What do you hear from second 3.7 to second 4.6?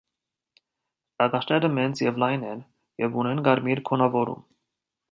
գունավորում։